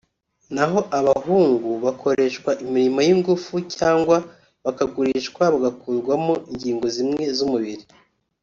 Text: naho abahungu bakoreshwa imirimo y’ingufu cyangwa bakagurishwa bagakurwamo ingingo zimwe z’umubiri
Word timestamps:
naho 0.55 0.79
abahungu 0.99 1.69
bakoreshwa 1.83 2.51
imirimo 2.63 2.99
y’ingufu 3.07 3.53
cyangwa 3.75 4.17
bakagurishwa 4.65 5.43
bagakurwamo 5.53 6.33
ingingo 6.51 6.85
zimwe 6.95 7.23
z’umubiri 7.37 7.83